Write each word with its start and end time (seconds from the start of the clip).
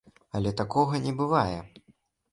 Але 0.39 0.53
такога 0.61 1.03
не 1.05 1.13
бывае. 1.19 1.59